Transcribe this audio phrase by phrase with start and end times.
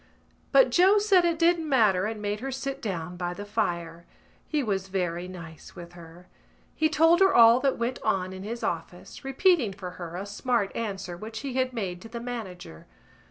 [0.51, 4.07] But Joe said it didn't matter and made her sit down by the fire.
[4.47, 6.25] He was very nice with her.
[6.73, 10.75] He told her all that went on in his office, repeating for her a smart
[10.75, 12.87] answer which he had made to the manager.